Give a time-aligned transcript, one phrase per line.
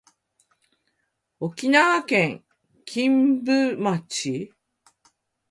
[1.39, 2.43] 沖縄県
[2.85, 4.51] 金武町